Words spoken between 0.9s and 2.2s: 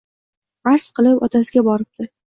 qilib otasiga boribdi.